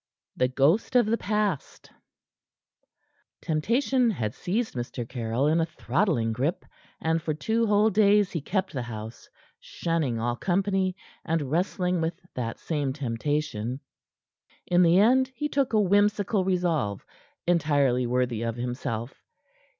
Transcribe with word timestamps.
THE 0.35 0.47
GHOST 0.47 0.95
OF 0.95 1.05
THE 1.05 1.17
PAST 1.19 1.91
Temptation 3.39 4.09
had 4.09 4.33
seized 4.33 4.73
Mr. 4.73 5.07
Caryll 5.07 5.45
in 5.45 5.61
a 5.61 5.65
throttling 5.67 6.33
grip, 6.33 6.65
and 6.99 7.21
for 7.21 7.35
two 7.35 7.67
whole 7.67 7.91
days 7.91 8.31
he 8.31 8.41
kept 8.41 8.73
the 8.73 8.81
house, 8.81 9.29
shunning 9.59 10.17
all 10.19 10.35
company 10.35 10.95
and 11.23 11.51
wrestling 11.51 12.01
with 12.01 12.19
that 12.33 12.57
same 12.57 12.93
Temptation. 12.93 13.79
In 14.65 14.81
the 14.81 14.97
end 14.97 15.31
he 15.35 15.47
took 15.47 15.71
a 15.73 15.79
whimsical 15.79 16.43
resolve, 16.45 17.05
entirely 17.45 18.07
worthy 18.07 18.41
of 18.41 18.55
himself. 18.55 19.21